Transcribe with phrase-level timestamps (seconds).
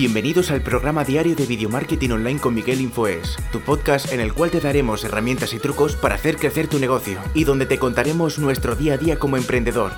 [0.00, 4.32] Bienvenidos al programa diario de Video Marketing Online con Miguel Infoes, tu podcast en el
[4.32, 8.38] cual te daremos herramientas y trucos para hacer crecer tu negocio y donde te contaremos
[8.38, 9.90] nuestro día a día como emprendedor.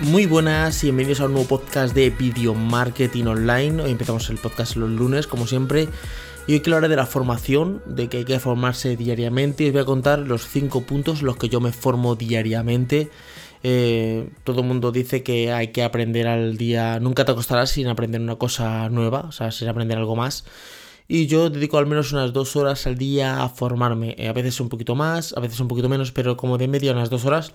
[0.00, 3.80] Muy buenas y bienvenidos a un nuevo podcast de Video Marketing Online.
[3.84, 5.88] Hoy empezamos el podcast los lunes, como siempre.
[6.48, 9.62] Y hoy quiero hablar de la formación, de que hay que formarse diariamente.
[9.62, 13.10] Y os voy a contar los 5 puntos en los que yo me formo diariamente
[13.62, 17.88] eh, todo el mundo dice que hay que aprender al día, nunca te acostarás sin
[17.88, 20.44] aprender una cosa nueva, o sea, sin aprender algo más.
[21.08, 24.60] Y yo dedico al menos unas dos horas al día a formarme, eh, a veces
[24.60, 27.54] un poquito más, a veces un poquito menos, pero como de media unas dos horas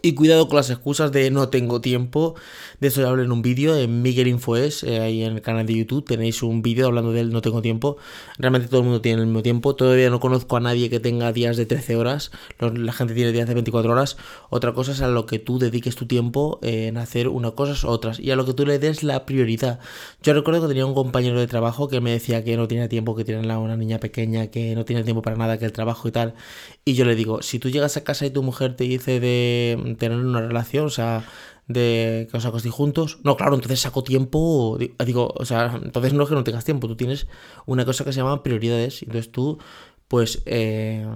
[0.00, 2.34] y cuidado con las excusas de no tengo tiempo.
[2.80, 5.66] De eso ya hablé en un vídeo en Miguel Infoes, eh, ahí en el canal
[5.66, 6.04] de YouTube.
[6.04, 7.98] Tenéis un vídeo hablando del no tengo tiempo.
[8.38, 9.76] Realmente todo el mundo tiene el mismo tiempo.
[9.76, 12.30] Todavía no conozco a nadie que tenga días de 13 horas.
[12.58, 14.16] La gente tiene días de 24 horas.
[14.48, 17.88] Otra cosa es a lo que tú dediques tu tiempo en hacer unas cosas u
[17.88, 18.18] otras.
[18.18, 19.78] Y a lo que tú le des la prioridad.
[20.22, 23.14] Yo recuerdo que tenía un compañero de trabajo que me decía que no tenía tiempo,
[23.14, 26.12] que tiene una niña pequeña, que no tiene tiempo para nada, que el trabajo y
[26.12, 26.34] tal.
[26.84, 29.81] Y yo le digo, si tú llegas a casa y tu mujer te dice de
[29.98, 31.24] tener una relación, o sea,
[31.68, 33.18] de que os acostéis juntos.
[33.24, 36.88] No, claro, entonces saco tiempo, digo, o sea, entonces no es que no tengas tiempo,
[36.88, 37.26] tú tienes
[37.66, 39.58] una cosa que se llama prioridades, entonces tú,
[40.08, 41.06] pues, eh,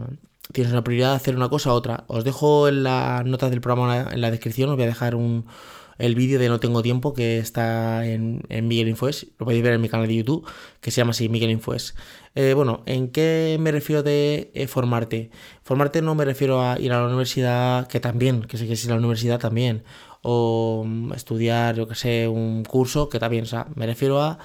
[0.52, 2.05] tienes una prioridad de hacer una cosa u otra.
[2.08, 5.47] Os dejo en la nota del programa, en la descripción, os voy a dejar un,
[5.98, 9.75] el vídeo de No Tengo Tiempo que está en, en Miguel Infoes, lo podéis ver
[9.75, 10.47] en mi canal de YouTube,
[10.80, 11.94] que se llama así Miguel Infoes.
[12.34, 15.30] Eh, bueno, ¿en qué me refiero de eh, formarte?
[15.62, 18.88] Formarte no me refiero a ir a la universidad, que también, que sé que si
[18.88, 19.84] la universidad también,
[20.22, 24.38] o mm, estudiar, yo que sé, un curso, que también, o sea, me refiero a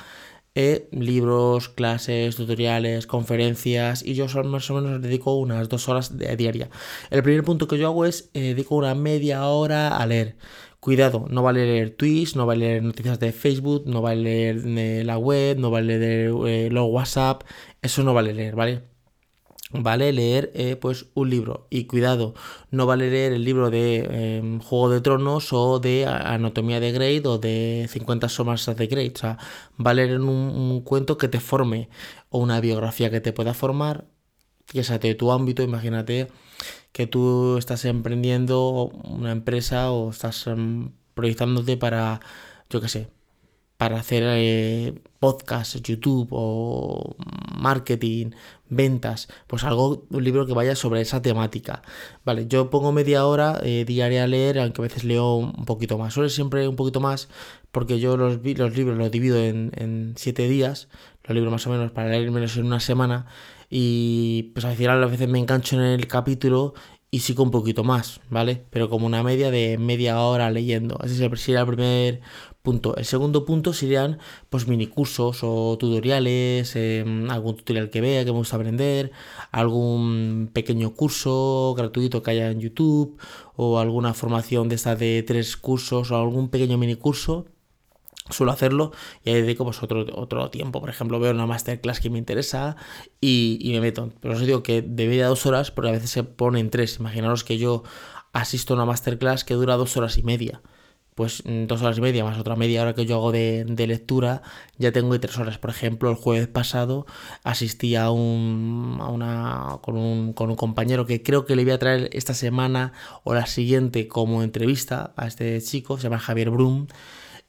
[0.56, 6.36] eh, libros, clases, tutoriales, conferencias y yo más o menos dedico unas dos horas de,
[6.36, 6.70] diaria.
[7.10, 10.38] El primer punto que yo hago es dedico una media hora a leer.
[10.82, 15.04] Cuidado, no vale leer tweets, no vale leer noticias de Facebook, no vale leer eh,
[15.06, 17.44] la web, no vale leer eh, los WhatsApp,
[17.84, 18.91] eso no vale leer, ¿vale?
[19.74, 21.68] Vale leer eh, pues un libro.
[21.70, 22.34] Y cuidado,
[22.72, 27.22] no vale leer el libro de em, Juego de Tronos o de Anatomía de Grey
[27.26, 29.38] o de 50 somas de Grey, o sea,
[29.78, 31.90] vale leer un, un cuento que te forme
[32.30, 34.06] o una biografía que te pueda formar,
[34.66, 36.28] que sea de tu ámbito, imagínate
[36.92, 42.22] que tú estás emprendiendo una empresa o estás em, proyectándote para,
[42.70, 43.10] yo qué sé,
[43.82, 47.16] para hacer eh, podcast, YouTube o
[47.58, 48.30] marketing,
[48.70, 51.82] ventas, pues algo, un libro que vaya sobre esa temática.
[52.24, 55.98] Vale, yo pongo media hora eh, diaria a leer, aunque a veces leo un poquito
[55.98, 57.28] más, suele siempre un poquito más,
[57.72, 60.88] porque yo los, los libros los divido en, siete días,
[61.24, 63.26] los libros más o menos para leer menos en una semana,
[63.68, 66.76] y pues al final a veces me engancho en el capítulo
[67.10, 68.64] y sigo un poquito más, ¿vale?
[68.70, 70.98] Pero como una media de media hora leyendo.
[71.04, 72.22] Ese sería el primer
[72.62, 72.96] punto.
[72.96, 78.32] El segundo punto serían pues mini cursos o tutoriales, em, algún tutorial que vea que
[78.32, 79.12] me gusta aprender,
[79.52, 83.18] algún pequeño curso gratuito que haya en YouTube
[83.56, 87.46] o alguna formación de esta de tres cursos o algún pequeño mini curso
[88.30, 88.92] suelo hacerlo
[89.24, 90.80] y ahí dedico pues otro, otro tiempo.
[90.80, 92.76] Por ejemplo, veo una masterclass que me interesa
[93.20, 94.12] y, me meto.
[94.22, 96.98] Pero os digo que de media dos horas, porque a veces se ponen tres.
[97.00, 97.84] Imaginaros que yo
[98.34, 100.62] asisto a una masterclass que dura dos horas y media.
[101.16, 104.42] Pues mm, dos horas y media más otra media hora que yo hago de, lectura,
[104.78, 105.58] ya tengo de tres horas.
[105.58, 107.06] Por ejemplo, el jueves pasado
[107.44, 111.74] asistí a, un, a una, con, un, con un compañero que creo que le voy
[111.74, 116.50] a traer esta semana o la siguiente como entrevista a este chico, se llama Javier
[116.50, 116.88] Brum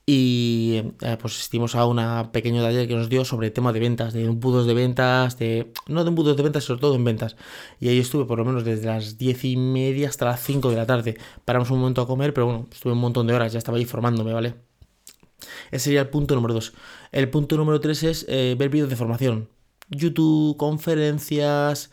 [0.05, 3.79] y eh, pues asistimos a una pequeño taller que nos dio sobre el tema de
[3.79, 7.37] ventas, de embudos de ventas, de no de embudos de ventas, sobre todo en ventas.
[7.79, 10.75] Y ahí estuve por lo menos desde las diez y media hasta las 5 de
[10.75, 11.17] la tarde.
[11.45, 13.85] Paramos un momento a comer, pero bueno, estuve un montón de horas, ya estaba ahí
[13.85, 14.55] formándome, ¿vale?
[15.71, 16.73] Ese sería el punto número 2.
[17.11, 19.49] El punto número 3 es eh, ver vídeos de formación.
[19.89, 21.91] YouTube, conferencias,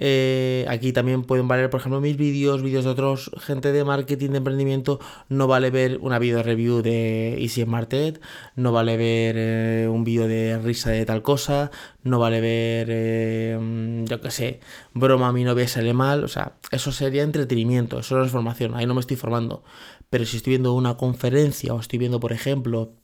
[0.00, 4.30] eh, aquí también pueden valer, por ejemplo, mis vídeos, vídeos de otros, gente de marketing,
[4.30, 4.98] de emprendimiento.
[5.28, 8.20] No vale ver una video review de Easy Market,
[8.56, 11.70] no vale ver eh, un vídeo de risa de tal cosa,
[12.02, 14.60] no vale ver, eh, yo qué sé,
[14.94, 16.24] broma a mi novia sale mal.
[16.24, 19.62] O sea, eso sería entretenimiento, eso no es formación, ahí no me estoy formando.
[20.08, 22.94] Pero si estoy viendo una conferencia o estoy viendo, por ejemplo,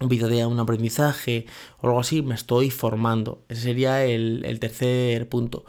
[0.00, 1.46] un vídeo de un aprendizaje
[1.80, 3.44] o algo así, me estoy formando.
[3.48, 5.64] Ese sería el, el tercer punto.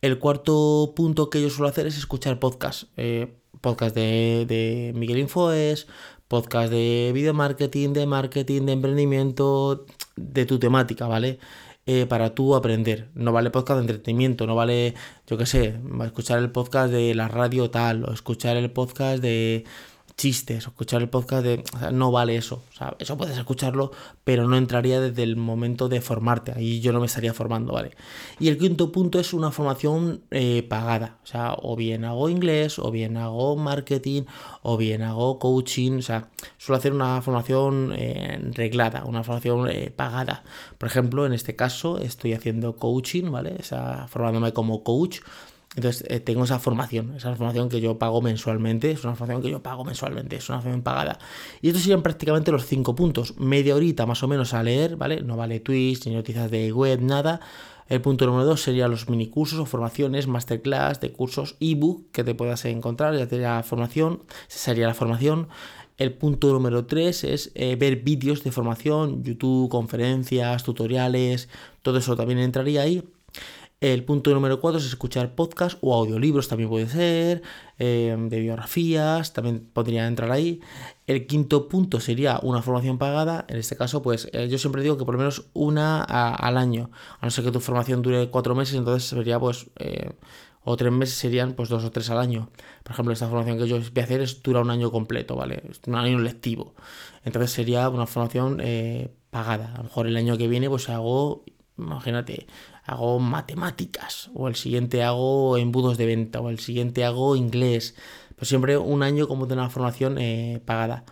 [0.00, 2.84] El cuarto punto que yo suelo hacer es escuchar podcast.
[2.96, 5.88] Eh, podcast de, Miguel Infoes,
[6.28, 11.40] podcast de video marketing, de marketing, de emprendimiento, de tu temática, ¿vale?
[11.86, 13.08] Eh, para tú aprender.
[13.14, 14.94] No vale podcast de entretenimiento, no vale,
[15.26, 19.64] yo qué sé, escuchar el podcast de la radio tal, o escuchar el podcast de
[20.18, 21.62] chistes o escuchar el podcast de,
[21.92, 22.64] no vale eso.
[22.72, 23.92] O sea, eso puedes escucharlo,
[24.24, 26.52] pero no entraría desde el momento de formarte.
[26.52, 27.92] Ahí yo no me estaría formando, ¿vale?
[28.40, 31.18] Y el quinto punto es una formación eh, pagada.
[31.22, 34.24] O sea, o bien hago inglés, o bien hago marketing,
[34.62, 35.98] o bien hago coaching.
[35.98, 36.28] O sea,
[36.58, 40.42] suelo hacer una formación eh, reglada, una formación eh, pagada.
[40.78, 43.54] Por ejemplo, en este caso estoy haciendo coaching, ¿vale?
[43.60, 45.20] O sea, formándome como coach
[45.78, 49.50] entonces eh, tengo esa formación, esa formación que yo pago mensualmente, es una formación que
[49.50, 51.18] yo pago mensualmente, es una formación pagada.
[51.62, 53.38] Y estos serían prácticamente los cinco puntos.
[53.38, 55.22] Media horita más o menos a leer, ¿vale?
[55.22, 57.40] No vale tweets, ni noticias de web, nada.
[57.88, 62.34] El punto número dos sería los minicursos o formaciones, masterclass de cursos ebook que te
[62.34, 65.48] puedas encontrar, ya sería la formación, esa sería la formación.
[65.96, 71.48] El punto número tres es eh, ver vídeos de formación, YouTube, conferencias, tutoriales,
[71.82, 73.04] todo eso también entraría ahí.
[73.80, 77.42] El punto número 4 es escuchar podcast o audiolibros, también puede ser,
[77.78, 80.60] em, de biografías, también podría entrar ahí.
[81.06, 84.98] El quinto punto sería una formación pagada, en este caso, pues eh, yo siempre digo
[84.98, 86.90] que por lo menos una al año,
[87.20, 90.10] a no ser que tu formación dure cuatro meses, entonces sería pues, eh,
[90.64, 92.50] o tres meses serían pues dos o tres al año.
[92.82, 95.62] Por ejemplo, esta formación que yo voy a hacer es dura un año completo, ¿vale?
[95.70, 96.74] Es un año lectivo.
[97.24, 99.72] Entonces sería una formación eh, pagada.
[99.74, 101.44] A lo mejor el año que viene pues hago
[101.78, 102.46] imagínate,
[102.84, 107.94] hago matemáticas, o el siguiente hago embudos de venta, o el siguiente hago inglés,
[108.36, 111.04] pues siempre un año como de una formación eh, pagada.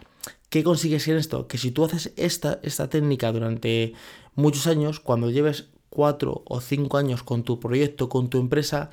[0.48, 1.48] ¿Qué consigues en esto?
[1.48, 3.94] Que si tú haces esta, esta técnica durante
[4.34, 8.90] muchos años, cuando lleves cuatro o cinco años con tu proyecto, con tu empresa,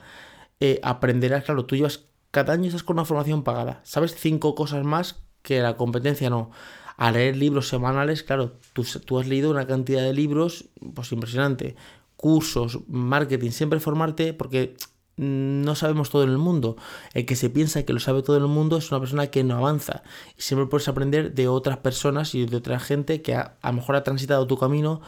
[0.60, 4.84] eh, aprenderás, claro, tú llevas, cada año estás con una formación pagada, sabes cinco cosas
[4.84, 6.52] más que la competencia no
[6.98, 11.76] a leer libros semanales, claro, tú, tú, has leído una cantidad de libros, pues impresionante.
[12.16, 14.76] Cursos, marketing, siempre formarte porque
[15.16, 16.76] no sabemos todo en el mundo.
[17.14, 19.44] El que se piensa que lo sabe todo en el mundo es una persona que
[19.44, 20.04] no avanza.
[20.38, 23.96] Y siempre puedes aprender de otras personas y de otra gente que a, lo mejor
[23.96, 25.02] ha transitado tu camino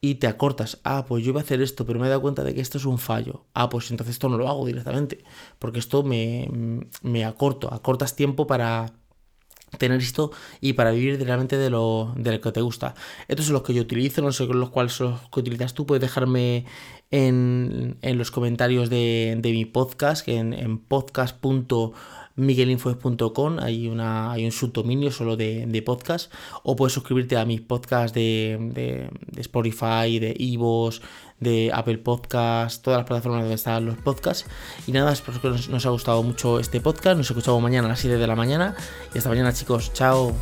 [0.00, 0.80] y te acortas.
[0.82, 2.78] Ah, pues yo iba a hacer esto, pero me he dado cuenta de que esto
[2.78, 3.44] es un fallo.
[3.54, 5.24] Ah, pues entonces esto no lo hago directamente.
[5.60, 7.72] Porque esto me, me acorto.
[7.72, 8.92] Acortas tiempo para
[9.78, 12.94] tener esto y para vivir realmente de lo, de lo que te gusta.
[13.28, 15.86] Estos son los que yo utilizo, no sé los cuales son los que utilizas tú.
[15.86, 16.64] Puedes dejarme
[17.10, 20.78] en, en los comentarios de, de, mi podcast, en, en
[22.36, 26.32] podcast.miguelinfo.com hay, hay un subdominio solo de, de, podcast,
[26.62, 31.02] o puedes suscribirte a mis podcasts de, de, de Spotify, de Ivos,
[31.40, 34.46] de Apple Podcast, todas las plataformas donde están los podcasts.
[34.86, 37.16] Y nada, espero que nos, nos ha gustado mucho este podcast.
[37.16, 38.76] Nos escuchamos mañana a las 7 de la mañana.
[39.14, 39.92] Y hasta mañana, chicos.
[39.92, 40.32] Chao.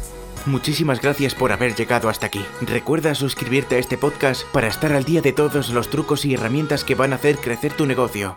[0.46, 2.40] Muchísimas gracias por haber llegado hasta aquí.
[2.62, 6.84] Recuerda suscribirte a este podcast para estar al día de todos los trucos y herramientas
[6.84, 8.34] que van a hacer crecer tu negocio.